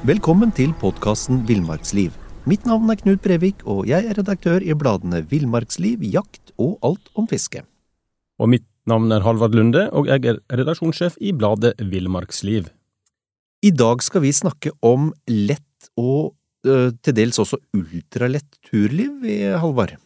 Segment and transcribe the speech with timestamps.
[0.00, 2.14] Velkommen til podkasten Villmarksliv.
[2.48, 7.10] Mitt navn er Knut Brevik, og jeg er redaktør i bladene Villmarksliv, Jakt og Alt
[7.20, 7.60] om fiske.
[8.40, 12.70] Og mitt navn er Halvard Lunde, og jeg er redaksjonssjef i bladet Villmarksliv.
[13.60, 16.32] I dag skal vi snakke om lett og
[16.64, 19.20] ø, til dels også ultralett turliv,
[19.60, 19.98] Halvard.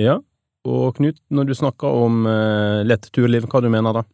[0.00, 0.16] Ja,
[0.64, 4.08] og Knut, når du snakker om eh, lett turliv, hva du mener da?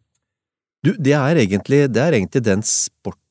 [0.83, 2.67] Du, det er egentlig, det er egentlig den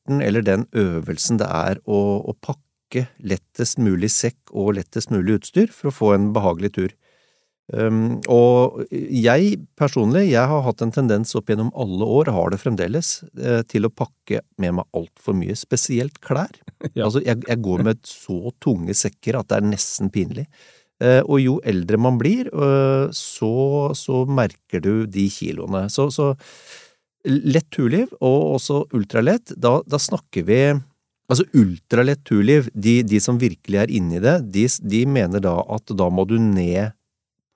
[0.03, 5.41] sporten eller den øvelsen det er å, å pakke lettest mulig sekk og lettest mulig
[5.41, 6.93] utstyr for å få en behagelig tur.
[7.73, 12.59] Um, og jeg personlig, jeg har hatt en tendens opp gjennom alle år, har det
[12.61, 16.53] fremdeles, eh, til å pakke med meg altfor mye, spesielt klær.
[16.97, 17.07] Ja.
[17.07, 20.49] Altså, jeg, jeg går med så tunge sekker at det er nesten pinlig.
[21.01, 23.55] Eh, og jo eldre man blir, øh, så,
[23.95, 25.87] så merker du de kiloene.
[25.91, 26.33] Så, så
[27.29, 30.63] lett turliv, og også ultralett, da, da snakker vi
[31.31, 35.89] Altså ultralett turliv, de, de som virkelig er inni det, de, de mener da at
[35.97, 36.93] da må du ned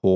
[0.01, 0.15] på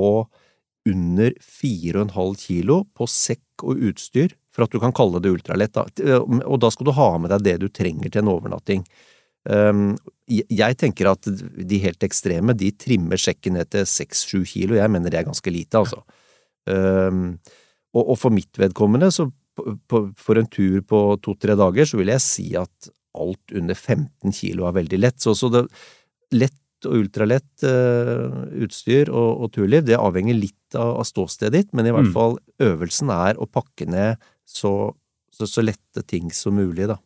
[0.89, 5.77] under 4,5 kilo på sekk og utstyr for at du kan kalle det ultralett.
[5.77, 6.17] Da.
[6.23, 8.81] Og da skal du ha med deg det du trenger til en overnatting.
[10.31, 14.79] Jeg tenker at de helt ekstreme, de trimmer sekken ned til 6-7 kilo.
[14.79, 16.01] Jeg mener det er ganske lite, altså.
[17.91, 22.13] Og, for mitt vedkommende, så på, på, for en tur på to-tre dager, så vil
[22.13, 25.19] jeg si at alt under 15 kilo er veldig lett.
[25.19, 25.65] Så, så det,
[26.35, 31.73] lett og ultralett uh, utstyr og, og, turliv, det avhenger litt av, av ståstedet ditt,
[31.77, 32.15] men i hvert Mm.
[32.15, 34.93] fall øvelsen er å pakke ned så,
[35.35, 36.97] så, så lette ting som mulig, da.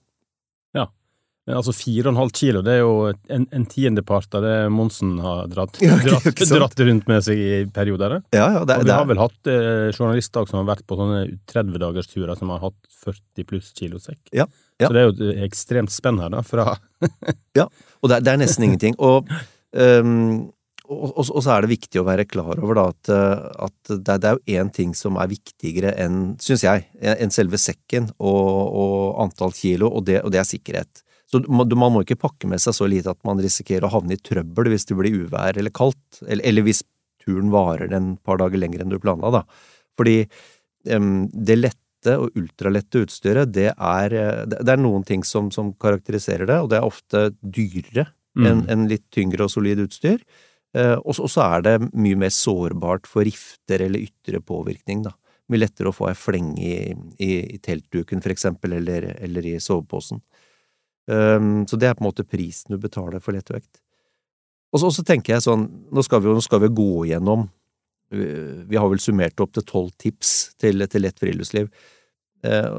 [1.45, 2.93] Men altså 4,5 kilo, det er jo
[3.29, 7.59] en, en tiendepart av det Monsen har dratt, Ja, dratt, dratt rundt med seg i
[7.73, 8.17] perioder.
[8.33, 10.97] Ja, ja, det, og vi det har vel hatt eh, journalister som har vært på
[10.97, 11.19] sånne
[11.53, 14.23] 30-dagersturer som har hatt 40 pluss kilo sekk.
[14.33, 14.47] Ja,
[14.81, 14.89] ja.
[14.89, 16.65] Så det er jo et ekstremt spenn her, da, fra
[17.61, 18.97] og det det er nesten ingenting.
[19.05, 19.30] Og,
[19.77, 20.49] um,
[20.89, 23.93] og, og, og så er det viktig å være klar over da at, uh, at
[24.02, 28.49] det, er- jo én ting som er viktigere enn, syns jeg, enn selve sekken og,
[28.81, 31.05] og antall kilo, og det er sikkerhet.
[31.31, 34.21] Så man må ikke pakke med seg så lite at man risikerer å havne i
[34.21, 36.83] trøbbel hvis det blir uvær eller kaldt, eller, eller hvis
[37.25, 39.41] turen varer en par dager lenger enn du planla, da.
[39.97, 40.19] Fordi
[40.93, 45.71] um, det lette og ultralette utstyret, det er, eh, det er noen ting som, som
[45.81, 48.47] karakteriserer det, og det er ofte dyrere Mm.
[48.49, 50.19] enn en litt tyngre og solid utstyr.
[50.75, 55.14] Uh, og så er det mye mer sårbart for rifter eller ytre påvirkning, da.
[55.47, 59.53] Mye lettere å få ei flenge i, i, i teltduken, for eksempel, eller, eller i
[59.64, 60.19] soveposen.
[61.08, 63.82] Um, så det er på en måte prisen du betaler for lettvekt.
[64.73, 67.45] Og så, og så tenker jeg sånn, nå skal vi jo gå igjennom
[68.10, 71.70] Vi har vel summert opp til tolv tips til, til lett friluftsliv.
[72.45, 72.76] Eh,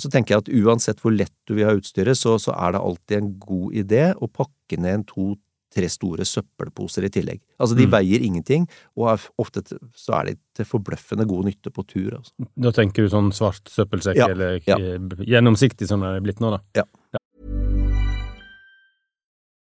[0.00, 2.80] så tenker jeg at uansett hvor lett du vil ha utstyret, så, så er det
[2.82, 7.40] alltid en god idé å pakke ned en to-tre store søppelposer i tillegg.
[7.60, 7.92] Altså, de Mm.
[7.94, 8.66] veier ingenting,
[8.96, 12.32] og er ofte til, så er de til forbløffende god nytte på tur, altså.
[12.56, 14.76] Da tenker du sånn svart søppelsekk, Ja, eller ja.
[14.80, 14.98] eh,
[15.30, 16.84] gjennomsiktig som det er blitt nå, da.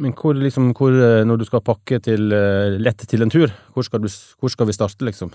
[0.00, 3.52] men hvor, liksom, hvor, eh, når du skal pakke til eh, lett til en tur,
[3.74, 5.32] hvor skal, du, hvor skal vi starte, liksom?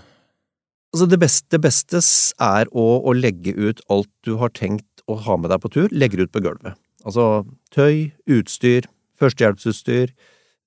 [0.94, 2.00] Altså det beste, beste
[2.42, 5.90] er å, å legge ut alt du har tenkt å ha med deg på tur,
[5.92, 6.78] legger ut på gulvet.
[7.06, 7.44] Altså
[7.74, 8.88] tøy, utstyr,
[9.20, 10.14] førstehjelpsutstyr,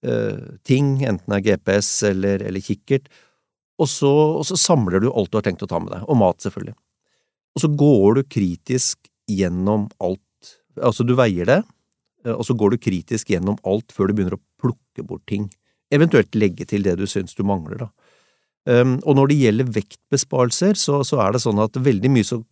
[0.06, 3.10] eh, ting, enten det er GPS eller, eller kikkert,
[3.80, 6.20] og så, og så samler du alt du har tenkt å ta med deg, og
[6.20, 6.76] mat selvfølgelig.
[7.56, 11.62] Og så går du kritisk gjennom alt, altså du veier det,
[12.28, 15.48] og så går du kritisk gjennom alt før du begynner å plukke bort ting,
[15.94, 17.90] eventuelt legge til det du syns du mangler, da.
[18.70, 22.44] Um, og når det gjelder vektbesparelser, så, så er det sånn at veldig mye som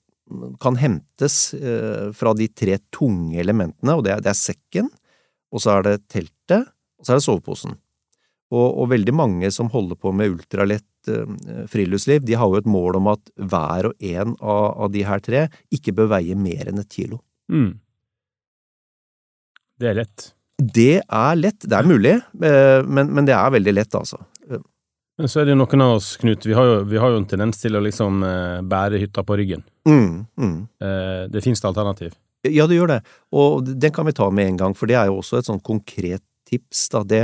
[0.62, 4.90] kan hentes uh, fra de tre tunge elementene, og det er, det er sekken,
[5.54, 7.78] og så er det teltet, og så er det soveposen.
[8.48, 12.72] Og, og veldig mange som holder på med ultralett uh, friluftsliv, de har jo et
[12.72, 16.72] mål om at hver og en av, av de her tre ikke bør veie mer
[16.72, 17.22] enn et kilo.
[17.52, 17.76] Mm.
[19.78, 20.32] Det er lett.
[20.58, 24.18] Det er lett, det er mulig, eh, men, men det er veldig lett, altså.
[25.18, 27.20] Men så er det jo noen av oss, Knut, vi har jo, vi har jo
[27.22, 29.64] en tendens til å liksom eh, bære hytta på ryggen.
[29.90, 30.58] Mm, mm.
[30.82, 32.18] Eh, det det alternativ.
[32.46, 33.00] Ja, det gjør det,
[33.34, 35.62] og den kan vi ta med en gang, for det er jo også et sånn
[35.62, 37.04] konkret tips, da.
[37.04, 37.24] Det,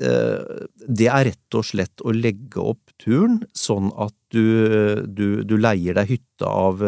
[0.00, 5.98] det er rett og slett å legge opp turen sånn at du, du, du leier
[5.98, 6.80] deg hytte av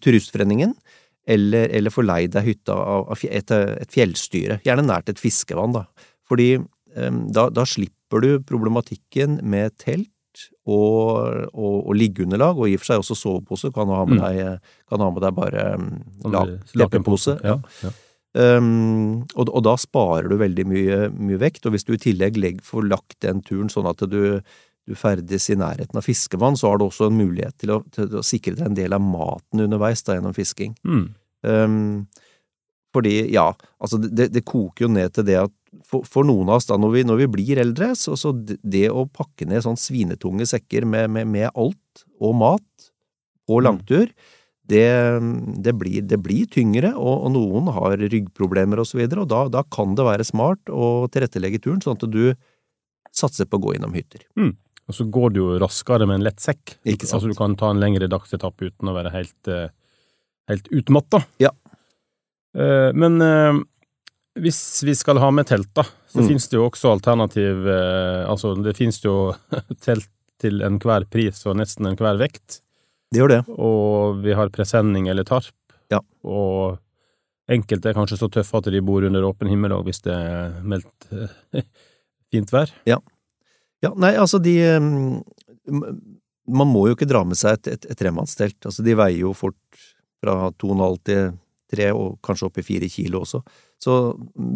[0.00, 0.72] Turistforeningen,
[1.28, 5.84] eller, eller leid deg hytta av, av et, et fjellstyre, gjerne nært et fiskevann, da.
[6.28, 10.08] Fordi eh, da, da slipper du problematikken med telt
[10.68, 13.70] og, og, og liggeunderlag, og i og for seg også sovepose.
[13.74, 14.24] Kan ha med Mm.
[14.24, 15.88] deg, kan ha med deg bare um,
[16.32, 16.44] la,
[16.78, 17.38] lakenpose.
[17.44, 17.56] Ja.
[17.84, 17.90] Ja.
[18.38, 22.36] Um, og, og da sparer du veldig mye, mye vekt, og hvis du i tillegg
[22.38, 24.20] legger, får lagt den turen sånn at du,
[24.88, 28.18] du ferdes i nærheten av fiskevann, så har du også en mulighet til å, til
[28.18, 30.74] å sikre deg en del av maten underveis da, gjennom fisking.
[30.88, 31.04] Mm.
[31.46, 31.76] Um,
[32.96, 35.54] fordi, ja, altså det, det koker jo ned til det at
[35.84, 38.88] for, for noen av oss da, når vi, når vi blir eldre, så, så det,
[38.88, 42.90] å pakke ned sånn svinetunge sekker med, med, med alt og mat
[43.48, 43.64] på Mm.
[43.64, 44.10] langtur,
[44.68, 44.84] det,
[45.64, 49.46] det, blir, det blir tyngre, og, og noen har ryggproblemer og så videre, og da,
[49.48, 52.34] da kan det være smart å tilrettelegge turen sånn at du
[53.16, 54.26] satser på å gå innom hytter.
[54.88, 56.78] Og så går det jo raskere med en lett sekk.
[56.88, 57.18] Ikke sant.
[57.18, 59.68] Altså du kan ta en lengre dagsetappe uten å være helt, eh,
[60.48, 61.20] helt utmatta.
[61.44, 61.50] Ja.
[62.56, 63.58] Eh, Men eh,
[64.40, 66.28] hvis vi skal ha med telt, da, så Mm.
[66.30, 69.34] finnes det jo også alternativ eh, Altså, det finnes jo
[69.84, 70.08] telt
[70.40, 72.60] til enhver pris og nesten enhver vekt.
[73.12, 73.40] Det gjør det.
[73.58, 75.52] Og vi har presenning eller tarp.
[75.90, 75.98] Ja.
[76.24, 76.78] Og
[77.50, 80.60] enkelte er kanskje så tøffe at de bor under åpen himmel òg, hvis det er
[80.62, 81.08] meldt
[82.32, 82.70] fint vær.
[82.86, 82.98] Ja,
[83.98, 85.20] nei, altså de um,
[86.48, 88.56] Man må jo ikke dra med seg et, et, et tremannstelt.
[88.64, 89.84] Altså, de veier jo fort
[90.18, 91.28] fra to og en halv til
[91.72, 93.42] 3, og kanskje opp i 4 kilo også.
[93.82, 93.94] Så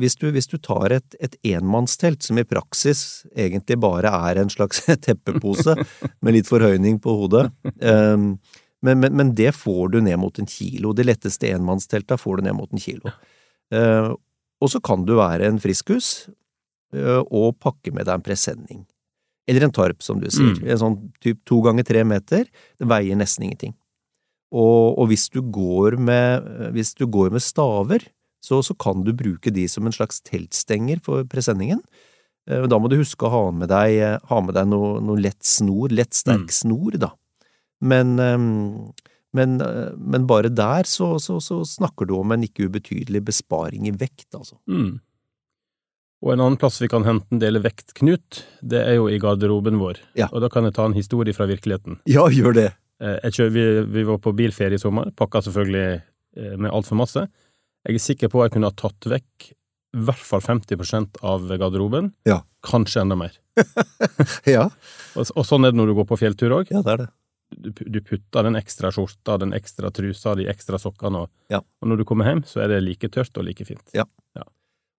[0.01, 4.51] hvis du, hvis du tar et, et enmannstelt, som i praksis egentlig bare er en
[4.53, 5.77] slags teppepose
[6.25, 7.47] med litt forhøyning på hodet,
[7.85, 8.33] um,
[8.83, 10.91] men, men, men det får du ned mot en kilo.
[10.97, 13.13] De letteste enmannstelta får du ned mot en kilo.
[13.73, 14.17] Uh,
[14.63, 16.27] og så kan du være en friskus
[16.97, 18.83] uh, og pakke med deg en presenning.
[19.49, 20.55] Eller en tarp, som du sier.
[20.61, 20.69] Mm.
[20.71, 22.45] En sånn typ to ganger tre meter.
[22.79, 23.75] Det veier nesten ingenting.
[24.53, 26.45] Og, og hvis, du går med,
[26.77, 28.05] hvis du går med staver,
[28.45, 31.81] så, så kan du bruke de som en slags teltstenger for presenningen.
[32.51, 35.43] Eh, Da må du huske å ha med deg, ha med deg noe, noe lett
[35.47, 36.55] snor, lett sterk Mm.
[36.59, 37.11] snor, da.
[37.81, 38.93] Men, ehm,
[39.35, 43.89] men, eh, men bare der så, så, så snakker du om en ikke ubetydelig besparing
[43.89, 44.59] i vekt, altså.
[44.69, 45.01] Mm.
[46.23, 49.19] Og en annen plass vi kan hente en del vekt, Knut, det er jo i
[49.19, 49.99] garderoben vår.
[50.19, 50.29] Ja.
[50.31, 51.99] Og da kan jeg ta en historie fra virkeligheten.
[52.07, 52.69] Ja, gjør det.
[53.03, 53.65] Eh, Jeg kjører, vi,
[53.99, 55.89] vi var på bilferie i sommer, pakka selvfølgelig
[56.39, 57.25] eh, med altfor masse.
[57.89, 59.49] Jeg er sikker på at jeg kunne ha tatt vekk
[59.93, 62.13] i hvert fall 50% av garderoben.
[62.25, 62.39] Ja.
[62.65, 63.35] Kanskje enda mer.
[64.49, 64.69] Ja,
[65.19, 66.71] Og, og sånn er det når du går på fjelltur òg.
[66.73, 67.09] ja det er det.
[67.53, 71.59] Du, du putter den ekstra skjorta, den ekstra trusa, de ekstra sokkene, og, Ja.
[71.83, 73.83] og når du kommer hjem, så er det like tørt og like fint.
[73.93, 74.47] Og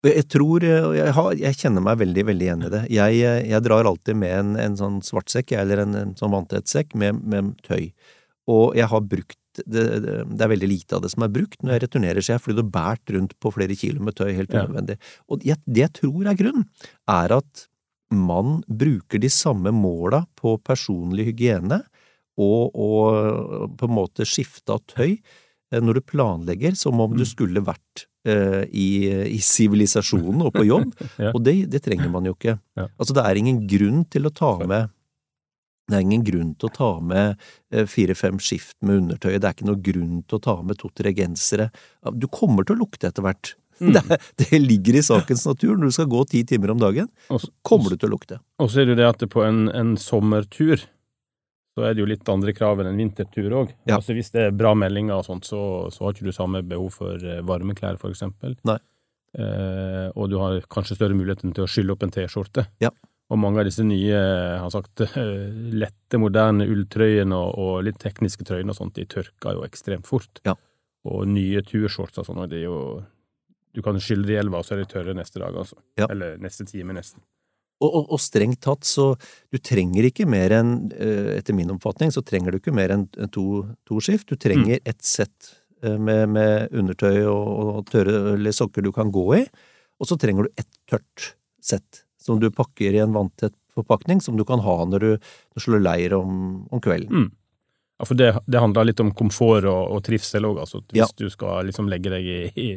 [0.04, 2.82] Jeg tror, jeg, har, jeg kjenner meg veldig, veldig igjen i det.
[2.92, 7.22] Jeg, jeg drar alltid med en, en sånn svartsekk, eller en, en sånn vanntettsekk med,
[7.24, 7.94] med tøy.
[8.52, 11.62] Og jeg har brukt det, det, det er veldig lite av det som er brukt
[11.64, 14.32] når jeg returnerer, så jeg har flydd og båret rundt på flere kilo med tøy,
[14.36, 14.64] helt Ja.
[14.66, 14.98] unødvendig.
[15.32, 16.66] Og jeg, det jeg tror er grunnen,
[17.08, 17.68] er at
[18.14, 21.80] man bruker de samme måla på personlig hygiene
[22.42, 27.24] og, og på en måte skifte av tøy eh, når du planlegger som om du
[27.24, 27.30] Mm.
[27.30, 28.88] skulle vært eh, i
[29.34, 30.92] i sivilisasjonen og på jobb,
[31.24, 31.32] Ja.
[31.34, 32.58] og det, det trenger man jo ikke.
[32.80, 32.88] Ja.
[32.98, 34.90] Altså, det er ingen grunn til å ta med
[35.92, 37.34] det er ingen grunn til å ta med
[37.76, 41.12] eh, fire-fem skift med undertøy, det er ikke noe grunn til å ta med to-tre
[41.14, 41.66] gensere.
[42.16, 43.56] Du kommer til å lukte etter hvert.
[43.82, 43.90] Mm.
[43.98, 45.72] Det, det ligger i sakens natur.
[45.76, 48.38] Når du skal gå ti timer om dagen, så- kommer du til å lukte.
[48.62, 50.84] Og så er det jo det at det på en, en sommertur
[51.74, 53.72] så er det jo litt andre krav enn en vintertur òg.
[53.90, 53.98] Ja.
[53.98, 55.62] Altså hvis det er bra meldinger og sånt, så,
[55.94, 58.54] så har ikke du samme behov for varme varmeklær, for eksempel.
[58.68, 58.78] Nei.
[59.34, 62.68] Eh, og du har kanskje større muligheten til å skylle opp en T-skjorte.
[62.84, 62.92] Ja.
[63.34, 67.98] Og mange av disse nye, jeg har sagt, eh, lette, moderne ulltrøyene og, og litt
[68.04, 70.44] tekniske trøyene og sånt, de tørker jo ekstremt fort.
[70.46, 70.54] Ja.
[71.10, 72.80] Og nye turshorts og sånn, og det er jo
[73.74, 75.80] Du kan skylle det i elva, og så er de tørre neste dag, altså.
[75.98, 77.24] Eller neste time, nesten.
[77.84, 79.10] Og, og, og strengt tatt, så
[79.52, 83.04] du trenger ikke mer enn, eh, etter min oppfatning, så trenger du ikke mer enn
[83.34, 84.30] to, to skift.
[84.32, 84.88] Du trenger Mm.
[84.94, 85.52] ett sett
[85.84, 89.44] eh, med, med undertøy og, og tørre eller sokker du kan gå i,
[90.00, 94.38] og så trenger du ett tørt sett som du pakker i en vanntett forpakning som
[94.38, 96.34] du kan ha når du, når du slår leir om,
[96.72, 97.26] om kvelden.
[97.26, 97.32] Mm.
[98.00, 100.80] Ja, for det, det handler litt om komfort og, og trivsel òg, altså.
[100.94, 101.08] Hvis Ja.
[101.20, 102.68] du skal liksom legge deg i, i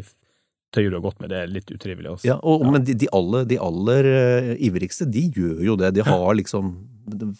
[0.76, 2.12] tøyet du godt med, det er litt utrivelig.
[2.12, 2.28] Også.
[2.28, 5.95] Ja, og, Men de, de aller, de aller uh, ivrigste, de gjør jo det.
[5.97, 6.76] De har liksom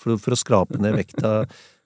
[0.01, 1.31] For, for å skrape ned vekta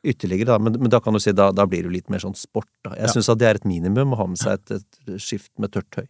[0.04, 0.58] ytterligere, da.
[0.60, 2.68] Men, men da kan du si da, da blir det jo litt mer sånn sport,
[2.84, 2.94] da.
[2.96, 3.12] Jeg Ja.
[3.14, 6.08] syns det er et minimum å ha med seg et, et skift med tørt tøy.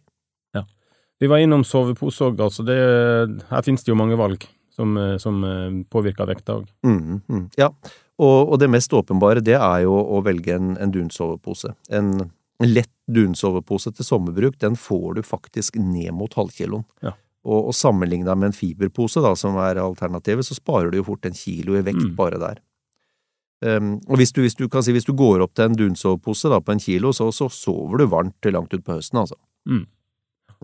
[1.21, 2.63] Vi var innom sovepose òg, altså.
[2.65, 2.75] Det,
[3.51, 4.41] her finnes det jo mange valg
[4.73, 6.69] som, eh, som eh, påvirker vekta òg.
[6.87, 7.67] Mm, mm, ja,
[8.17, 11.75] og, og det mest åpenbare det er jo å velge en, en dunsovepose.
[11.93, 12.15] En
[12.67, 16.85] lett dunsovepose til sommerbruk, den får du faktisk ned mot halvkiloen.
[17.03, 17.15] Ja.
[17.41, 21.25] Og, og sammenligna med en fiberpose, da, som er alternativet, så sparer du jo fort
[21.25, 22.15] en kilo i vekt Mm.
[22.15, 22.61] bare der.
[23.61, 26.49] Um, og hvis du, hvis du kan si, hvis du går opp til en dunsovepose
[26.49, 29.37] da, på en kilo, så, så sover du varmt til langt utpå høsten, altså.
[29.69, 29.83] Mm.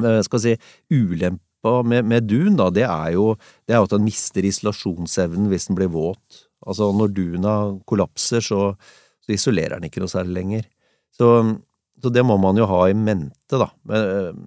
[0.02, 0.56] Eh, skal si,
[0.94, 3.36] ulempa med, med dun, da, det er jo
[3.68, 6.44] det er at den mister isolasjonsevnen hvis den blir våt.
[6.66, 7.54] Altså, når duna
[7.90, 8.74] kollapser, så,
[9.22, 10.68] så isolerer den ikke noe særlig lenger.
[11.18, 11.30] Så,
[12.02, 13.70] så det må man jo ha i mente, da.
[13.90, 14.40] Men, eh,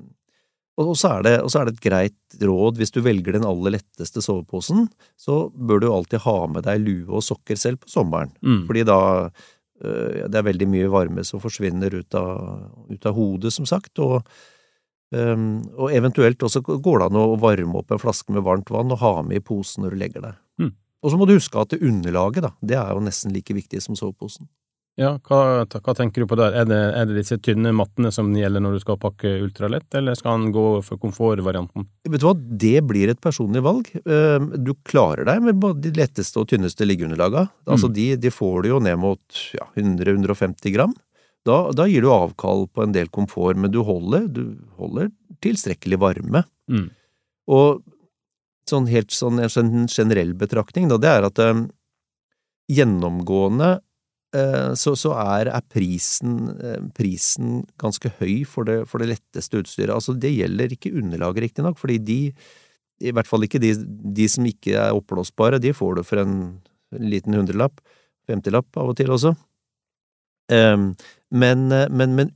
[0.80, 3.47] og, så er det, og så er det et greit råd, hvis du velger den
[3.49, 4.87] aller letteste soveposen,
[5.19, 8.33] så bør du alltid ha med deg lue og sokker selv på sommeren.
[8.40, 8.62] Mm.
[8.69, 13.52] Fordi da øh, det er veldig mye varme som forsvinner ut av, ut av hodet,
[13.52, 14.23] som sagt, og,
[15.12, 18.95] um, og eventuelt også går det an å varme opp en flaske med varmt vann
[18.95, 20.40] og ha med i posen når du legger deg.
[20.62, 20.73] Mm.
[21.00, 23.99] Og så må du huske at underlaget, da, det er jo nesten like viktig som
[23.99, 24.49] soveposen.
[25.00, 26.52] Ja, hva, hva tenker du på der?
[26.61, 30.19] Er det, er det disse tynne mattene som gjelder når du skal pakke ultralett, eller
[30.19, 31.87] skal han gå for komfortvarianten?
[32.04, 33.88] Vet du hva, det blir et personlig valg.
[34.61, 37.47] Du klarer deg med både de letteste og tynneste liggeunderlaga.
[37.64, 37.95] Altså, Mm.
[37.97, 40.92] de, de får du jo ned mot ja, 100-150 gram.
[41.49, 44.42] Da, da gir du avkall på en del komfort, men du holder, du
[44.76, 45.09] holder
[45.40, 46.45] tilstrekkelig varme.
[46.69, 46.90] Mm.
[47.49, 47.80] Og
[48.69, 51.71] sånn helt sånn en generell betraktning, da, det er at øhm,
[52.71, 53.80] gjennomgående eh,
[54.79, 59.95] så, så er, er prisen, eh, prisen ganske høy for det, for det letteste utstyret.
[59.95, 62.19] Altså, det gjelder ikke underlaget, riktignok, fordi de,
[63.03, 63.75] i hvert fall ikke de,
[64.21, 66.37] de som ikke er oppblåsbare, de får du for en
[66.95, 67.83] liten hundrelapp,
[68.31, 69.35] femtilapp av og til også.
[70.51, 72.33] Um, eh, men, men, men,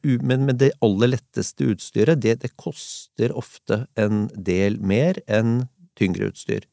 [0.46, 5.64] men det aller letteste utstyret, det, det koster ofte en del mer enn
[5.98, 6.66] tyngre utstyr.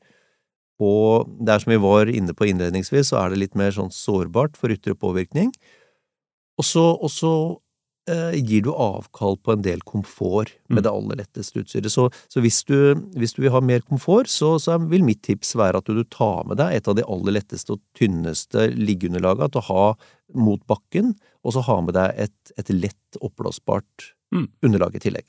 [0.81, 3.91] Og det er som vi var inne på innledningsvis, så er det litt mer sånn
[3.93, 5.51] sårbart for ytre påvirkning.
[6.59, 7.31] Og så, og så
[8.09, 10.83] eh, gir du avkall på en del komfort med Mm.
[10.83, 11.91] det aller letteste utstyret.
[11.93, 15.53] Så, så hvis, du, hvis du vil ha mer komfort, så, så vil mitt tips
[15.59, 19.61] være at du tar med deg et av de aller letteste og tynneste liggeunderlagene til
[19.61, 19.85] å ha
[20.33, 24.45] mot bakken, og så ha med deg et, et lett oppblåsbart Mm.
[24.63, 25.25] underlag i tillegg.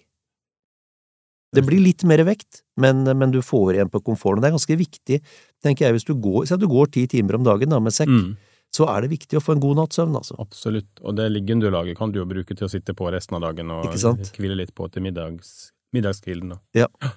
[1.53, 4.41] Det blir litt mer vekt, men, men du får igjen på komforten.
[4.41, 5.19] Det er ganske viktig,
[5.63, 7.93] tenker jeg, hvis du går, si at du går ti timer om dagen da, med
[7.93, 8.37] sekk, Mm.
[8.73, 10.37] så er det viktig å få en god natts søvn, altså.
[10.41, 10.89] Absolutt.
[11.05, 13.85] Og det liggeunderlaget kan du jo bruke til å sitte på resten av dagen og
[13.93, 16.55] hvile litt på til middags, middagskvilden.
[16.55, 16.87] Da.
[16.87, 17.13] Ja.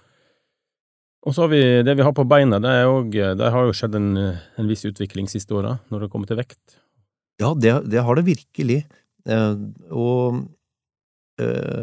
[1.26, 3.96] Og så har vi det vi har på beina, det òg Der har jo skjedd
[3.98, 4.12] en,
[4.60, 6.76] en viss utvikling siste åra når det kommer til vekt.
[7.42, 8.84] Ja, det, det har det virkelig.
[9.26, 9.56] Eh,
[9.90, 10.44] og
[11.42, 11.82] eh,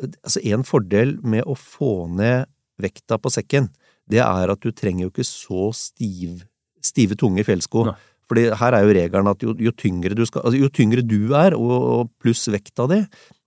[0.00, 2.48] altså en fordel med å få ned
[2.82, 3.68] vekta på sekken,
[4.10, 6.42] det er at du trenger jo ikke så stiv,
[6.82, 7.86] stive, tunge fjellsko.
[7.90, 7.98] Nei.
[8.30, 11.34] Fordi her er jo regelen at jo, jo, tyngre du skal, altså jo tyngre du
[11.36, 13.02] er, og, og pluss vekta di,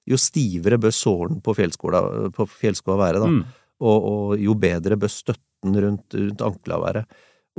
[0.06, 3.30] jo stivere bør sålen på fjellskoa, være, da.
[3.32, 3.42] Mm.
[3.86, 7.06] Og, og jo bedre bør støtten rundt, rundt ankla være.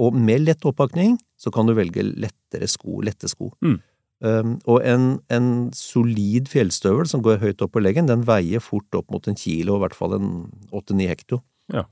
[0.00, 3.50] Og med lett oppakning så kan du velge lettere sko, lette sko.
[3.64, 3.78] Mm.
[4.24, 8.96] Um, og en, en solid fjellstøvel som går høyt opp på leggen, den veier fort
[8.96, 10.30] opp mot en kilo, i hvert fall en
[10.72, 11.42] åtte-ni hekto.
[11.72, 11.84] Ja.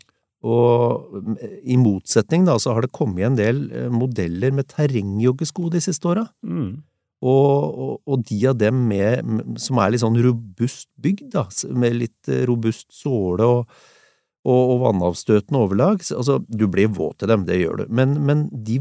[0.45, 1.37] Og mm,
[1.73, 6.11] i motsetning da, så har det kommet en del eh, modeller med terrengjoggesko de siste
[6.11, 6.27] åra.
[6.45, 6.83] Mm.
[7.25, 9.25] Og, og, og de av dem med,
[9.61, 13.79] som er litt sånn robust bygd, da, med litt eh, robust såle og,
[14.45, 16.05] og, og vannavstøtende overlag.
[16.13, 18.81] Altså, du blir våt i dem, det gjør du, men, men de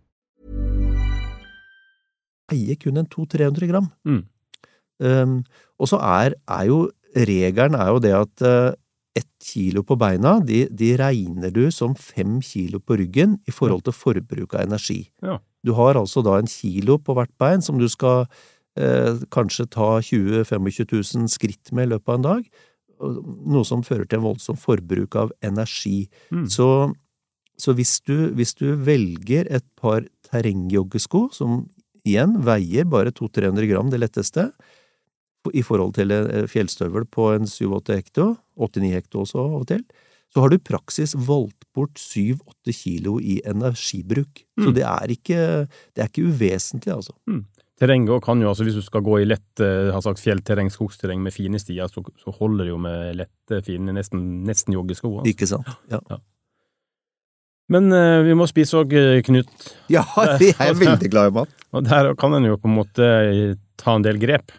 [2.51, 3.89] Veier kun en 200-300 gram.
[4.07, 4.21] Mm.
[5.01, 5.37] Um,
[5.81, 6.83] og så er, er jo
[7.17, 8.73] regelen er jo det at uh,
[9.17, 13.83] ett kilo på beina, de, de regner du som fem kilo på ryggen i forhold
[13.87, 15.03] til forbruk av energi.
[15.23, 15.39] Ja.
[15.65, 18.23] Du har altså da en kilo på hvert bein som du skal
[18.79, 22.47] eh, kanskje ta 20 000-25 000 skritt med i løpet av en dag,
[23.01, 26.05] noe som fører til en voldsom forbruk av energi.
[26.31, 26.47] Mm.
[26.53, 26.69] Så,
[27.59, 31.65] så hvis, du, hvis du velger et par terrengjoggesko, som
[32.07, 34.49] igjen veier bare 200-300 gram, det letteste,
[35.57, 38.27] i forhold til en fjellstøvel på en 7-8 hekto,
[38.61, 39.81] 89 hekto også av og til,
[40.31, 44.43] så har du i praksis voldt bort 7-8 kilo i energibruk.
[44.59, 44.75] Så Mm.
[44.77, 45.39] det er ikke,
[45.95, 47.13] det er ikke uvesentlig, altså.
[47.27, 47.45] Mm.
[47.81, 51.19] Terrenget kan jo, altså hvis du skal gå i lett eh, har sagt fjellterreng, skogsterreng
[51.25, 55.17] med fine stier, så, så holder det jo med lette, fine, nesten, nesten joggesko.
[55.17, 55.31] Altså.
[55.33, 55.67] Ikke sant?
[55.89, 55.99] Ja,
[57.71, 58.93] Men uh, vi må spise òg,
[59.27, 59.69] Knut.
[59.91, 60.03] ja
[60.41, 61.53] jeg er veldig glad i mat.
[61.75, 64.51] Og der kan en jo på en måte eh, ta en del grep.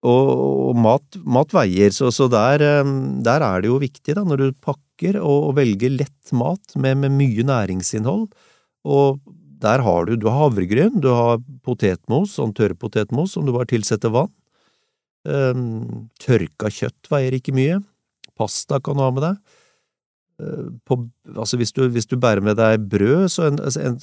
[0.00, 0.28] Og,
[0.70, 2.92] og mat, mat veier, så, så der, eh,
[3.24, 7.02] der er det jo viktig, da, når du pakker og, og velger lett mat med,
[7.02, 8.30] med mye næringsinnhold.
[8.88, 9.20] Og
[9.60, 14.12] der har du, du har havregryn, du har potetmos, sånn tørrpotetmos som du bare tilsetter
[14.14, 14.32] vann.
[15.28, 17.76] Um, tørka kjøtt veier ikke mye.
[18.40, 19.58] Pasta kan du ha med deg.
[20.40, 20.96] Eh, på,
[21.36, 23.98] altså hvis du, hvis du bærer med deg brød, så en, altså en,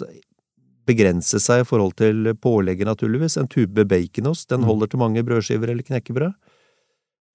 [0.87, 3.35] begrense seg i forhold til pålegget, naturligvis.
[3.37, 4.67] En tube baconost, den Mm.
[4.69, 6.33] holder til mange brødskiver eller knekkebrød.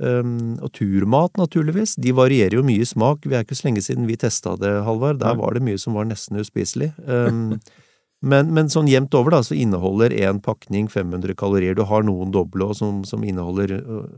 [0.02, 1.94] Um, og turmat, naturligvis.
[2.00, 3.26] De varierer jo mye i smak.
[3.28, 5.20] Vi er ikke så lenge siden vi testa det, Halvard.
[5.20, 6.92] Der var det mye som var nesten uspiselig.
[7.06, 7.60] Um,
[8.32, 11.76] men, men sånn jevnt over, da, så inneholder en pakning 500 kalorier.
[11.76, 14.08] Du har noen doble som, som inneholder øh,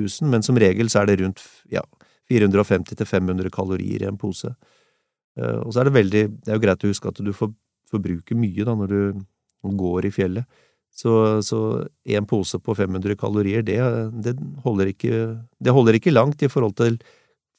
[0.00, 1.84] 1000, men som regel så er det rundt ja,
[2.30, 4.52] 450-500 kalorier i en pose.
[5.38, 7.52] Uh, og så er det veldig Det er jo greit å huske at du får,
[7.92, 9.26] forbruker mye da når du
[9.78, 10.58] går i fjellet.
[10.98, 11.12] Så,
[11.46, 11.58] så
[12.10, 13.78] en pose på 500 kalorier, det,
[14.24, 15.18] det, holder ikke,
[15.62, 16.96] det holder ikke langt i forhold til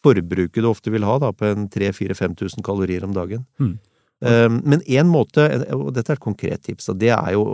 [0.03, 3.45] forbruket du ofte vil ha da, på en 3000-5000 kalorier om dagen.
[3.59, 3.77] Mm.
[4.19, 7.45] Um, men én måte, og dette er et konkret tips, da, det er jo,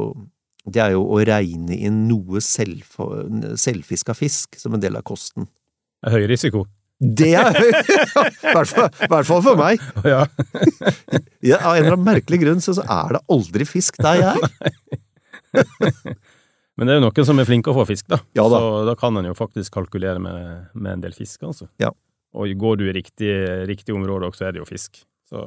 [0.65, 2.85] det er jo å regne inn noe selv,
[3.61, 5.45] selvfiska fisk som en del av kosten.
[6.05, 6.65] Høy risiko.
[6.99, 7.57] Det er!
[7.59, 9.81] I hvert fall- i hvert fall for meg.
[10.07, 10.25] Ja.
[11.45, 14.33] Ja, av en eller annen merkelig grunn så, så er det aldri fisk der jeg
[14.33, 14.71] er.
[16.75, 18.17] Men det er jo noen som er flinke å få fisk, da.
[18.35, 18.57] Ja da.
[18.59, 21.67] Så da kan en jo faktisk kalkulere med, med en del fisk, altså.
[21.79, 21.91] Ja.
[22.35, 23.29] Og går du i riktig,
[23.69, 25.03] riktig område også, så er det jo fisk.
[25.29, 25.43] Så.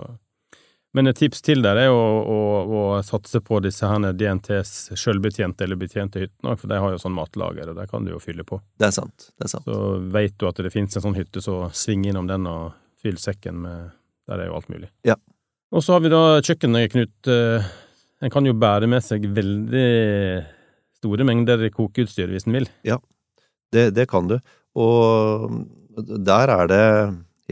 [0.98, 5.62] Men et tips til der er å, å, å satse på disse her DNTs sjølbetjente
[5.62, 8.42] eller betjente hyttene, for de har jo sånn matlager, og der kan du jo fylle
[8.48, 8.58] på.
[8.82, 9.28] Det er sant.
[9.38, 9.68] det er sant.
[9.68, 13.14] Så veit du at det finnes en sånn hytte, så sving innom den og fyll
[13.22, 13.94] sekken med
[14.28, 14.90] Der er jo alt mulig.
[15.06, 15.14] Ja.
[15.70, 17.30] Og så har vi da kjøkkenet, Knut.
[17.30, 17.70] Eh,
[18.26, 19.87] En kan jo bære med seg veldig
[20.98, 22.66] store mengder kokeutstyr hvis en vil.
[23.70, 24.40] Det, det kan du.
[24.74, 25.54] Og
[26.26, 26.84] der er det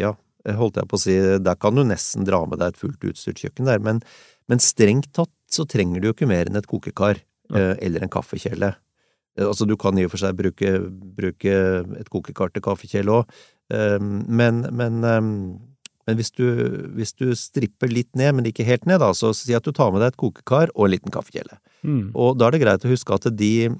[0.02, 0.16] Ja,
[0.54, 3.40] holdt jeg på å si, der kan du nesten dra med deg et fullt utstyrt
[3.42, 3.98] kjøkken der, men,
[4.46, 7.18] men strengt tatt så trenger du jo ikke mer enn et kokekar
[7.50, 7.58] Ja.
[7.72, 8.72] eh, eller en kaffekjele.
[9.38, 11.52] Eh, Altså, du kan i og for seg bruke, bruke
[12.00, 13.36] et kokekar til kaffekjele òg,
[14.00, 15.20] men, men, eh,
[16.06, 16.44] men hvis du,
[16.94, 19.90] hvis du stripper litt ned, men ikke helt ned, da, så si at du tar
[19.92, 21.58] med deg et kokekar og en liten kaffekjele.
[21.82, 22.10] Mm.
[22.14, 23.70] Og da er det greit å huske at de,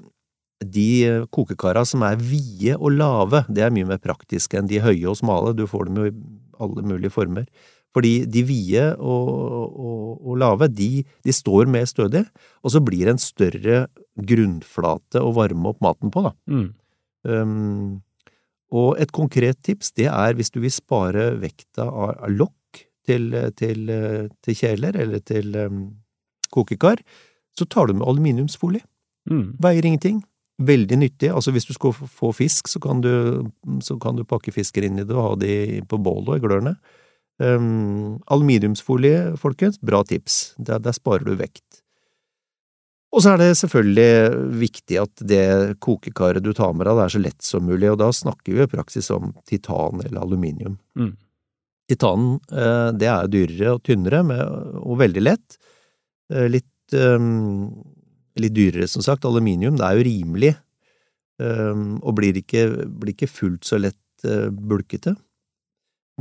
[0.63, 0.89] de
[1.31, 5.19] kokekara som er vide og lave, det er mye mer praktisk enn de høye og
[5.19, 5.55] smale.
[5.55, 6.11] Du får dem jo
[6.63, 7.47] alle mulige former.
[7.95, 9.29] Fordi de vide og,
[9.73, 12.25] og, og lave, de, de står mer stødig,
[12.61, 13.77] og så blir det en større
[14.17, 16.33] grunnflate å varme opp maten på, da.
[16.51, 16.67] Mm.
[17.27, 17.95] Um,
[18.75, 23.31] og et konkret tips, det er hvis du vil spare vekta av, av lokk til,
[23.55, 23.87] til,
[24.43, 25.83] til kjeler eller til um,
[26.53, 27.01] kokekar,
[27.57, 28.83] så tar du med aluminiumsfolie.
[29.31, 29.55] Mm.
[29.63, 30.21] Veier ingenting.
[30.57, 31.29] Veldig nyttig.
[31.29, 33.51] Altså hvis du skal få- fisk, så kan du,
[33.85, 36.45] så kan du pakke fisker inn i det og ha de på bålet og i
[36.47, 36.75] glørne.
[37.37, 40.55] Um, aluminiumsfolie, folkens, bra tips.
[40.57, 41.83] Der, der sparer du vekt.
[43.13, 45.43] Og så er det selvfølgelig viktig at det
[45.79, 48.65] kokekaret du tar med deg, det er så lett som mulig, og da snakker vi
[48.65, 50.75] i praksis om titan eller aluminium.
[50.97, 51.13] Mm.
[51.87, 54.19] Titanen, eh, det er dyrere og tynnere,
[54.81, 55.55] og veldig lett.
[56.33, 57.29] Eh, Litt, eh,
[58.39, 59.25] litt dyrere, som sagt.
[59.27, 60.53] Aluminium, det er jo rimelig,
[61.41, 62.65] eh, og blir ikke,
[62.99, 65.15] blir ikke fullt så lett eh, bulkete.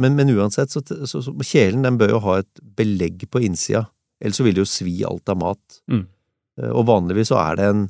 [0.00, 3.86] Men, men uansett, så, så, så kjelen den bør jo ha et belegg på innsida,
[4.20, 5.80] ellers så vil det jo svi alt av mat.
[5.88, 6.04] Mm.
[6.60, 7.86] Eh, Og vanligvis så er det en,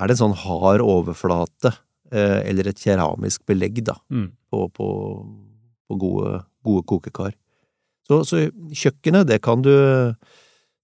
[0.00, 1.74] er det en sånn hard overflate,
[2.12, 4.30] eh, eller et keramisk belegg, da, Mm.
[4.50, 4.86] på, på,
[5.90, 7.34] på gode, gode kokekar.
[8.08, 8.40] Så, så
[8.74, 9.70] kjøkkenet, det kan du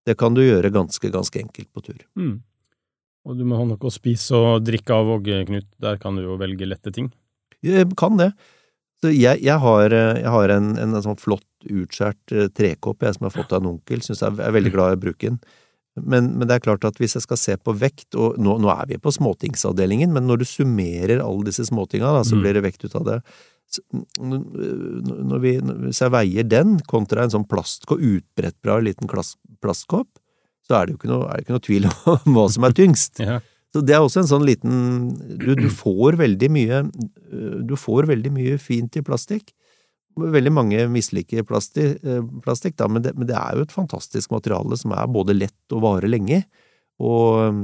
[0.06, 2.02] det kan du gjøre ganske, ganske enkelt på tur.
[2.14, 2.36] Mm.
[3.26, 5.66] Og du må ha noe å spise og drikke av òg, Knut.
[5.82, 7.10] Der kan du jo velge lette ting.
[7.66, 8.30] Jeg kan det.
[9.02, 13.16] Så jeg, jeg har, eh, jeg har en, en, sånn flott utskjært eh, trekopp jeg
[13.16, 15.28] som jeg har fått av en onkel, syns jeg er veldig glad i å bruke
[15.28, 15.40] den.
[15.96, 18.70] Men, men det er klart at hvis jeg skal se på vekt, og nå, nå
[18.72, 22.42] er vi på småtingsavdelingen, men når du summerer alle disse småtinga, da, så Mm.
[22.44, 23.18] blir det vekt ut av det.
[23.72, 23.82] Så,
[24.20, 25.56] når vi,
[25.88, 30.12] hvis jeg veier den kontra en sånn plastkopp, utbrettbra liten plastkopp,
[30.66, 33.22] så er det jo ikke noe, ikke noe tvil om hva som er tyngst.
[33.22, 33.38] Ja.
[33.74, 34.76] Så det er også en sånn liten
[35.36, 36.78] Du, du får veldig mye
[37.66, 39.50] Du får veldig mye fint i plastikk.
[40.16, 41.98] Veldig mange misliker plastikk,
[42.44, 45.74] plastikk da, men det, men det er jo et fantastisk materiale som er både lett
[45.76, 46.38] og varer lenge.
[47.04, 47.58] Og,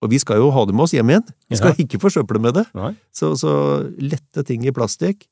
[0.00, 1.26] og vi skal jo ha det med oss hjem igjen.
[1.52, 2.64] Vi skal ikke forsøple med det.
[3.12, 3.52] Så, så
[4.00, 5.26] lette ting i plastikk,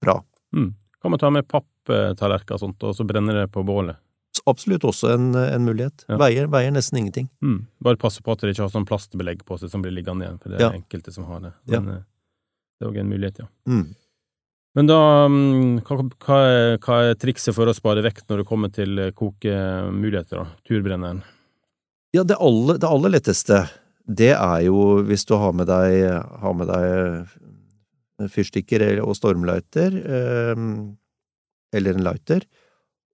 [0.00, 0.16] bra.
[0.56, 0.70] Mm.
[1.02, 4.00] Kan man ta med papptallerkener og sånt, og så brenne det på bålet?
[4.46, 6.04] Absolutt også en, en mulighet.
[6.08, 6.16] Ja.
[6.20, 7.28] Veier, veier nesten ingenting.
[7.42, 7.62] Mm.
[7.84, 10.38] Bare passe på at det ikke har sånn plastbelegg på seg som blir liggende igjen,
[10.42, 10.74] for det er Ja.
[10.76, 11.52] enkelte som har det.
[11.66, 11.96] Men ja.
[12.02, 13.48] det er òg en mulighet, ja.
[13.68, 13.88] Mm.
[14.78, 18.46] Men da, mm, hva, hva, er, hva er trikset for å spare vekt når det
[18.46, 20.46] kommer til eh, kokemuligheter, da?
[20.68, 21.24] Turbrenneren?
[22.14, 23.64] Ja, det aller, det aller letteste,
[24.06, 26.06] det er jo hvis du har med deg,
[26.44, 26.86] har med deg
[28.22, 30.62] eh, fyrstikker og stormlighter, eh,
[31.76, 32.46] eller en lighter,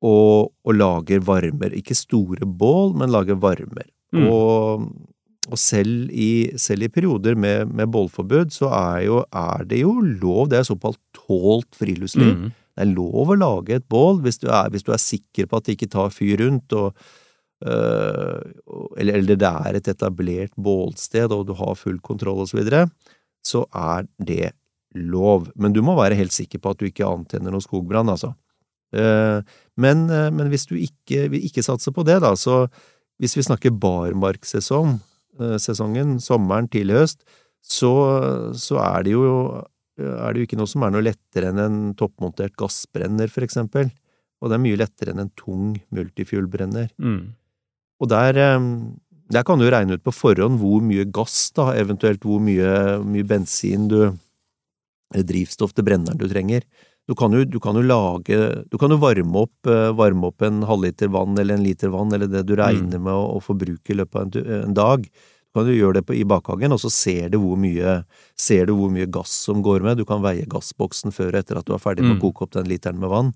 [0.05, 1.75] og, og lager varmer.
[1.79, 3.87] Ikke store bål, men lager varmer.
[4.15, 4.27] Mm.
[4.29, 4.85] Og,
[5.49, 9.97] og selv, i, selv i perioder med, med bålforbud, så er, jo, er det jo
[10.05, 12.53] lov, det er såpass tålt friluftsliv, Mm.
[12.75, 15.59] det er lov å lage et bål hvis du er, hvis du er sikker på
[15.61, 16.97] at det ikke tar fyr rundt, og,
[17.65, 18.41] øh,
[18.99, 22.87] eller, eller det er et etablert bålsted, og du har full kontroll osv., så videre,
[23.45, 24.53] så er det
[24.95, 25.51] lov.
[25.57, 28.35] Men du må være helt sikker på at du ikke antenner noen skogbrann, altså.
[28.95, 32.69] Eh, Men, eh, men hvis du ikke, ikke satser på det, da, så
[33.19, 35.01] hvis vi snakker barmarksesong,
[35.41, 37.25] eh, sesongen, sommeren til høst,
[37.59, 37.91] så,
[38.55, 39.65] så er det jo
[39.99, 43.93] er det jo ikke noe som er noe lettere enn en toppmontert gassbrenner, for eksempel.
[44.43, 46.89] Og det er mye lettere enn en tung multifuel-brenner.
[46.99, 47.35] Mm.
[48.03, 48.41] Og der,
[49.31, 53.27] der kan du regne ut på forhånd hvor mye gass, da, eventuelt hvor mye, mye
[53.27, 54.01] bensin du
[55.15, 56.67] drivstoff til brenneren du trenger.
[57.07, 58.37] Du kan jo, du kan jo lage
[58.71, 62.13] Du kan jo varme opp, eh, varme opp en halvliter vann eller en liter vann,
[62.17, 65.05] eller det du regner med å, å forbruke i løpet av en, en dag.
[65.05, 67.99] Du kan jo gjøre det på, i bakhagen, og så ser du, hvor mye,
[68.41, 70.01] ser du hvor mye gass som går med.
[70.01, 72.19] Du kan veie gassboksen før og etter at du er ferdig med Mm.
[72.19, 73.35] å koke opp den literen med vann.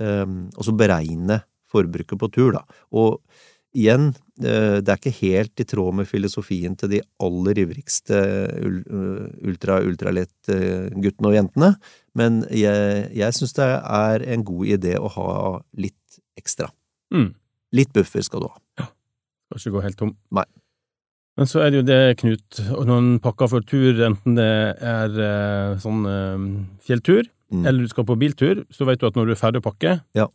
[0.00, 2.64] Um, og så beregne forbruket på tur, da.
[2.92, 3.20] Og
[3.76, 4.08] igjen,
[4.42, 8.70] eh, det er ikke helt i tråd med filosofien til de aller ivrigste eh,
[9.50, 11.70] ultra-ultralett-guttene og jentene,
[12.18, 15.28] men jeg, jeg syns det er en god idé å ha
[15.78, 16.70] litt ekstra.
[17.14, 17.32] Mm.
[17.76, 18.56] Litt buffer skal du ha.
[18.80, 18.88] Ja.
[19.54, 20.14] Skal ikke gå helt tom.
[20.34, 20.46] Nei.
[21.38, 24.50] Men så er det jo det, Knut, og når en pakker for tur, enten det
[24.82, 26.02] er eh, sånn
[26.86, 27.64] fjelltur, Mm.
[27.66, 29.94] eller du skal på biltur, så vet du at når du er ferdig å pakke,
[30.14, 30.28] Ja.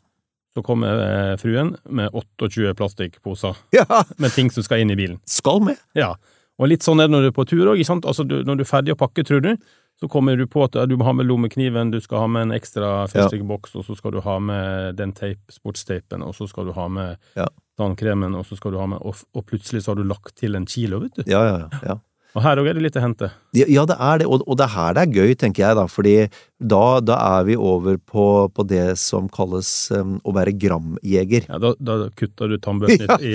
[0.55, 5.19] Så kommer eh, fruen med 28 plastikkposer Ja, med ting som skal inn i bilen.
[5.27, 5.77] skal med!
[5.93, 6.13] Ja,
[6.55, 7.81] og litt sånn er det når du er på tur òg.
[7.83, 9.51] Altså, du, når du er ferdig å pakke, tror du,
[9.99, 12.55] så kommer du på at du må ha med lommekniven, du skal ha med en
[12.55, 16.73] ekstra fyrstikkboks, og så skal du ha med den teip, sportsteipen, og så skal du
[16.75, 17.47] ha med Ja.
[17.79, 20.55] tannkremen, og så skal du ha med og, og plutselig så har du lagt til
[20.55, 21.23] en kilo, vet du.
[21.31, 21.97] Ja, ja, ja.
[22.35, 23.29] Og her òg er det litt å hente.
[23.55, 25.77] Ja, ja, det er det, og, og det er her det er gøy, tenker jeg,
[25.79, 26.15] da, fordi
[26.59, 31.47] da, da er vi over på, på det som kalles um, å være gramjeger.
[31.47, 33.17] Ja, da, da kutter du tannbørsten Ja.
[33.23, 33.33] i,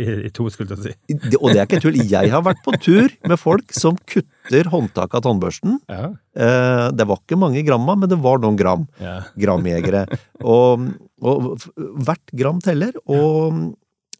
[0.00, 1.18] i, i to, skulle jeg si.
[1.28, 2.00] Det, og det er ikke tull.
[2.08, 5.76] Jeg har vært på tur med folk som kutter håndtaket av tannbørsten.
[5.92, 6.08] Ja.
[6.38, 8.88] Eh, det var ikke mange gramma, men det var noen gram.
[9.04, 9.18] ja.
[9.36, 10.06] Gramjegere.
[10.40, 10.88] Og,
[11.20, 11.68] og
[12.04, 12.96] hvert gram teller.
[13.04, 13.74] Og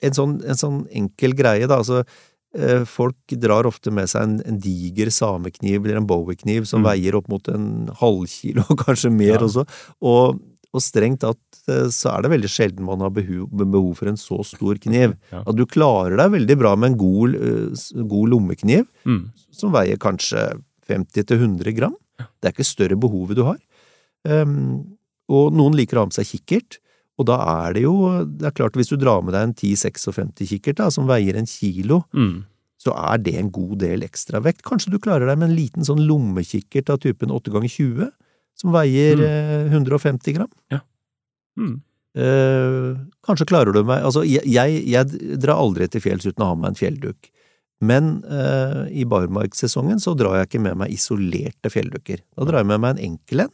[0.05, 1.81] en sånn, en sånn enkel greie, da.
[1.81, 2.05] altså
[2.89, 6.87] Folk drar ofte med seg en, en diger samekniv eller en bowie-kniv som Mm.
[6.89, 9.45] veier opp mot en halvkilo, kanskje mer Ja.
[9.45, 9.67] også.
[10.01, 10.41] Og,
[10.73, 14.17] og strengt tatt eh, så er det veldig sjelden man har behov, behov for en
[14.17, 15.15] så stor kniv.
[15.33, 15.43] Ja.
[15.47, 19.31] At du klarer deg veldig bra med en god, eh, god lommekniv Mm.
[19.53, 20.49] som veier kanskje
[20.89, 21.95] 50-100 gram.
[22.19, 23.59] Det er ikke større behovet du har.
[24.25, 24.97] Um,
[25.29, 26.79] og noen liker å ha med seg kikkert,
[27.19, 30.47] og da er det jo Det er klart, hvis du drar med deg en 10-56
[30.53, 32.45] kikkert da, som veier en kilo, Mm.
[32.79, 34.63] så er det en god del ekstravekt.
[34.63, 38.11] Kanskje du klarer deg med en liten sånn lommekikkert av typen 8 ganger 20
[38.55, 39.25] som veier Mm.
[39.27, 40.49] eh, 150 gram.
[41.59, 41.81] Mm.
[42.19, 46.49] Eh, kanskje klarer du meg Altså, jeg, jeg, jeg drar aldri til fjells uten å
[46.53, 47.31] ha med en fjellduk.
[47.81, 52.23] Men eh, i barmarkssesongen så drar jeg ikke med meg isolerte fjelldukker.
[52.37, 53.53] Da drar jeg med meg en enkel en.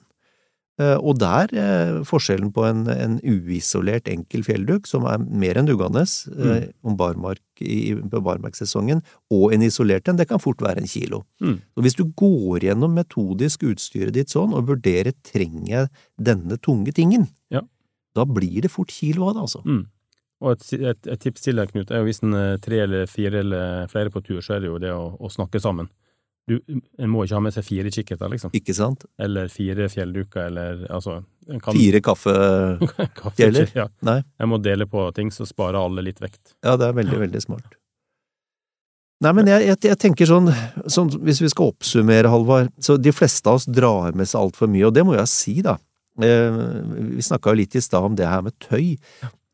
[0.83, 5.69] Eh, og der eh, forskjellen på en, en uisolert enkel fjellduk, som er mer enn
[5.69, 6.73] duggende mm.
[6.83, 11.23] om barmark i, på barmarkssesongen, og en isolert en, det kan fort være en kilo.
[11.39, 11.61] Mm.
[11.63, 16.95] Så hvis du går gjennom metodisk utstyret ditt sånn, og vurderer trenger jeg denne tunge
[16.97, 17.63] tingen, Ja.
[18.19, 19.63] da blir det fort kilo av det, altså.
[19.63, 19.85] Mm.
[20.43, 23.45] Og et, et, et tips til deg, Knut, er jo hvis en tre eller fire
[23.47, 25.87] eller flere på tur, så er det jo det å, å snakke sammen.
[26.45, 26.59] Du,
[27.01, 28.51] en må ikke ha med seg fire kikkerter, liksom.
[28.57, 29.07] Ikke sant?
[29.23, 32.35] Eller fire fjellduker, eller altså en kan, Fire kaffe...
[33.21, 33.49] kaffe.
[33.77, 33.87] Ja.
[34.05, 34.19] Nei.
[34.41, 36.53] Jeg må dele på ting, så sparer alle litt vekt.
[36.65, 37.79] Ja, det er veldig, veldig smart.
[39.25, 40.51] Nei, men jeg, jeg, jeg tenker sånn,
[40.91, 44.69] sånn, hvis vi skal oppsummere, Halvard, så de fleste av oss drar med seg altfor
[44.69, 45.79] mye, og det må jeg si, da.
[46.21, 46.59] Eh,
[47.17, 48.99] vi snakka jo litt i stad om det her med tøy.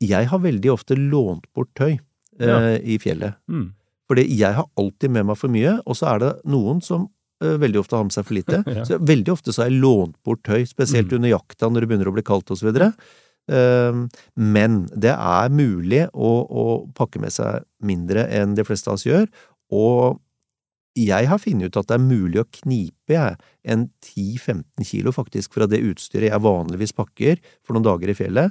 [0.03, 2.59] Jeg har veldig ofte lånt bort tøy eh, Ja.
[2.81, 3.39] i fjellet.
[3.53, 3.69] Mm.
[4.11, 7.05] Fordi jeg har alltid med meg for mye, og så er det noen som
[7.45, 8.63] uh, veldig ofte har med seg for lite.
[8.81, 8.85] Ja.
[8.89, 11.21] Så veldig ofte så har jeg lånt bort tøy, spesielt Mm.
[11.21, 12.91] under jakta når det begynner å bli kaldt og så videre.
[13.51, 14.01] Eh,
[14.37, 19.07] Men det er mulig å, å pakke med seg mindre enn de fleste av oss
[19.07, 19.31] gjør,
[19.73, 20.19] og
[20.99, 25.55] jeg har funnet ut at det er mulig å knipe jeg, en 10–15 kilo faktisk
[25.55, 28.51] fra det utstyret jeg vanligvis pakker for noen dager i fjellet,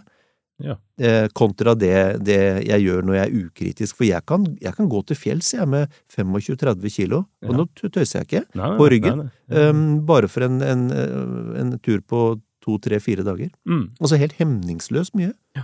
[0.59, 0.75] Ja.
[0.99, 3.95] eh, kontra det, det jeg gjør når jeg er ukritisk.
[3.95, 7.57] For jeg kan, jeg kan gå til fjells jeg med 25–30 kilo, og Ja.
[7.57, 9.23] nå tøyser jeg ikke, Nei, nei, På ryggen?
[9.47, 12.23] nei, um, bare for en, en, eh, en tur på
[12.65, 13.49] to–tre–fire dager.
[13.65, 13.85] Mm.
[14.01, 15.31] Altså helt hemningsløst mye.
[15.55, 15.63] Ja.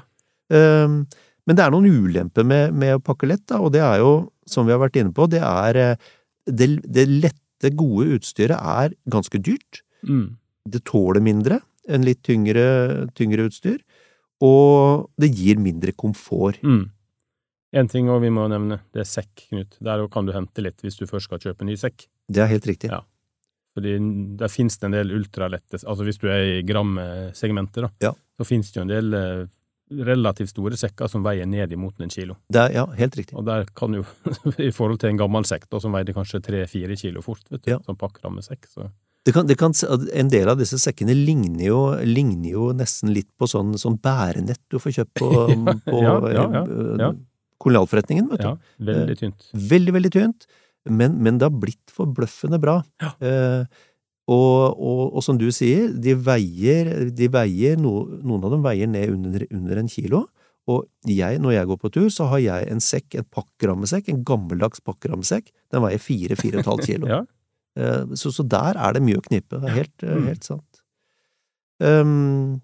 [0.49, 1.05] Um,
[1.45, 4.29] men det er noen ulemper med, med å pakke lett, da, og det er jo,
[4.47, 5.97] som vi har vært inne på, det er
[6.47, 7.41] det, det lette,
[7.75, 9.81] gode utstyret er ganske dyrt.
[10.07, 10.37] Mm.
[10.69, 13.79] Det tåler mindre enn litt tyngre, tyngre utstyr,
[14.43, 16.59] og det gir mindre komfort.
[16.63, 16.89] Mm.
[17.75, 19.75] En ting også vi må nevne, det er sekk, Knut.
[19.83, 22.07] Der kan du hente litt hvis du først skal kjøpe ny sekk.
[22.31, 22.89] Det er helt riktig.
[22.91, 23.01] Ja.
[23.75, 23.97] Fordi
[24.39, 28.13] der finnes det en del ultralette Altså hvis du er i grammesegmentet, da, Ja.
[28.39, 29.45] så finnes det jo en del eh,
[30.07, 32.37] relativt store sekker som veier ned imot en kilo.
[32.49, 33.35] Det er, ja, helt riktig.
[33.35, 34.05] Og der kan jo,
[34.57, 37.71] i forhold til en gammel sekk da, som veide kanskje tre-fire kilo fort, vet du,
[37.75, 37.79] Ja.
[37.85, 38.87] som pakkrammesekk, så
[39.25, 39.73] Det kan, det kan,
[40.13, 44.61] en del av disse sekkene ligner jo, ligner jo nesten litt på sånn, sånn bærenett
[44.69, 45.31] du får kjøpt på,
[45.89, 46.61] på Ja, ja, ja,
[47.09, 47.15] eh,
[47.63, 48.47] kolonialforretningen, vet du.
[48.51, 48.53] ja,
[48.91, 49.49] veldig tynt.
[49.73, 50.47] Veldig, veldig tynt,
[50.85, 52.77] men, men det har blitt forbløffende bra.
[53.01, 53.13] Ja.
[53.25, 53.91] Eh,
[54.29, 58.89] og, og, og som du sier, de veier, de veier no, noen av dem veier
[58.89, 60.25] ned under, under en kilo.
[60.69, 64.23] Og jeg, når jeg går på tur, så har jeg en sekk, en pakkerammesekk, en
[64.25, 65.51] gammeldags pakkerammesekk.
[65.73, 67.09] Den veier fire, fire og et halvt kilo.
[67.15, 67.21] Ja.
[67.77, 69.59] Eh, Så, så der er det mye å knipe.
[69.61, 70.27] Det er helt, eh, Mm.
[70.31, 70.81] helt sant.
[71.79, 72.61] Um,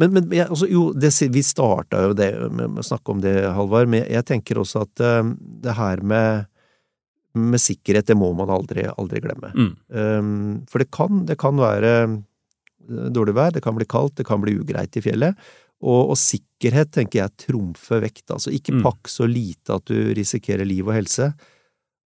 [0.00, 3.20] men, men jeg, altså, jo, det, vi starta jo det med, med å snakke om
[3.20, 6.46] det, Halvard, men jeg tenker også at um, det her med,
[7.36, 9.52] med sikkerhet, det må man aldri, aldri glemme.
[9.52, 9.72] Mm.
[9.92, 12.16] Um, for det kan, det kan være eh,
[13.12, 15.36] dårlig vær, det kan bli kaldt, det kan bli ugreit i fjellet.
[15.84, 18.26] Og, og sikkerhet tenker jeg trumfer vekt.
[18.32, 18.82] Altså ikke Mm.
[18.84, 21.30] pakk så lite at du risikerer liv og helse.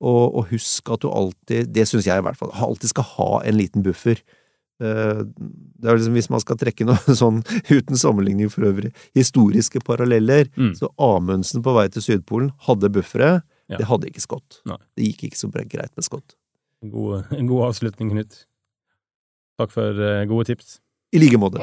[0.05, 3.29] Og, og husk at du alltid, det syns jeg i hvert fall, alltid skal ha
[3.49, 4.19] en liten buffer.
[4.83, 7.41] Eh, Det er liksom Hvis man skal trekke noe sånn,
[7.71, 10.75] uten sammenligning for øvrig, historiske paralleller, Mm.
[10.77, 13.43] så Amundsen på vei til Sydpolen hadde buffere.
[13.71, 13.79] Ja.
[13.81, 14.61] Det hadde ikke Scott.
[14.69, 14.77] Nei.
[14.99, 16.35] Det gikk ikke så greit med Scott.
[16.85, 18.43] En god, en god avslutning, Knut.
[19.59, 20.81] Takk for eh, gode tips.
[21.15, 21.63] I like måte.